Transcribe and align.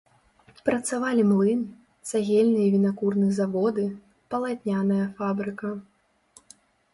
Працавалі 0.67 1.25
млын, 1.31 1.59
цагельны 2.11 2.61
і 2.63 2.71
вінакурны 2.77 3.27
заводы, 3.41 3.85
палатняная 4.37 5.05
фабрыка. 5.21 5.69